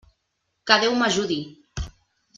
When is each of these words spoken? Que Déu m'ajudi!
Que 0.71 0.79
Déu 0.85 0.97
m'ajudi! 1.03 1.39